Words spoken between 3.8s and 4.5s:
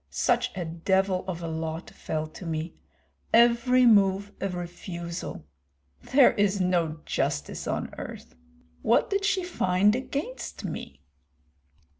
move a